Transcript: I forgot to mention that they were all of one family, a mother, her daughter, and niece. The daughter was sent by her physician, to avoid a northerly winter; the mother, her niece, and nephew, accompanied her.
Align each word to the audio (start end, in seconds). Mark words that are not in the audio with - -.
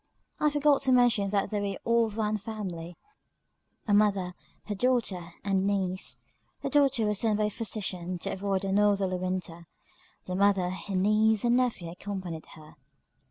I 0.39 0.49
forgot 0.49 0.81
to 0.81 0.91
mention 0.91 1.29
that 1.29 1.51
they 1.51 1.61
were 1.61 1.77
all 1.85 2.07
of 2.07 2.17
one 2.17 2.35
family, 2.37 2.97
a 3.87 3.93
mother, 3.93 4.33
her 4.65 4.73
daughter, 4.73 5.35
and 5.43 5.67
niece. 5.67 6.23
The 6.63 6.71
daughter 6.71 7.05
was 7.05 7.19
sent 7.19 7.37
by 7.37 7.43
her 7.43 7.49
physician, 7.51 8.17
to 8.17 8.31
avoid 8.31 8.65
a 8.65 8.71
northerly 8.71 9.17
winter; 9.17 9.67
the 10.25 10.33
mother, 10.33 10.71
her 10.71 10.95
niece, 10.95 11.43
and 11.43 11.55
nephew, 11.55 11.91
accompanied 11.91 12.47
her. 12.55 12.77